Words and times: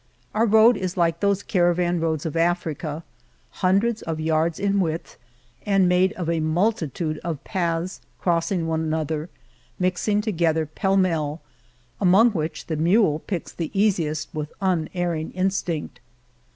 Our 0.33 0.47
road 0.47 0.77
is 0.77 0.97
like 0.97 1.19
those 1.19 1.43
caravan 1.43 1.99
roads 1.99 2.25
of 2.25 2.35
Africa— 2.35 3.03
hundreds 3.61 4.01
of 4.01 4.19
yards 4.19 4.59
in 4.59 4.79
width, 4.79 5.15
and 5.63 5.87
made 5.87 6.11
of 6.13 6.27
a 6.27 6.39
multitude 6.39 7.19
of 7.19 7.43
paths 7.43 8.01
crossing 8.19 8.65
one 8.65 8.81
another, 8.81 9.29
mixing 9.77 10.21
together 10.21 10.65
pell 10.65 10.97
mell, 10.97 11.43
among 11.99 12.31
which 12.31 12.65
the 12.65 12.77
mule 12.77 13.19
picks 13.19 13.51
the 13.53 13.69
easiest 13.79 14.33
with 14.33 14.51
unerring 14.59 15.29
instinct. 15.33 15.99